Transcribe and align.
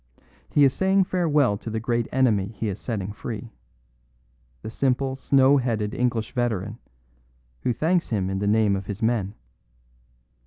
He 0.49 0.63
is 0.63 0.73
saying 0.73 1.03
farewell 1.03 1.57
to 1.59 1.69
the 1.69 1.79
great 1.79 2.07
enemy 2.11 2.47
he 2.57 2.69
is 2.69 2.79
setting 2.81 3.11
free 3.13 3.51
the 4.63 4.71
simple, 4.71 5.15
snow 5.15 5.57
headed 5.57 5.93
English 5.93 6.31
veteran, 6.31 6.79
who 7.61 7.71
thanks 7.71 8.09
him 8.09 8.27
in 8.27 8.39
the 8.39 8.47
name 8.47 8.75
of 8.75 8.87
his 8.87 9.03
men. 9.03 9.35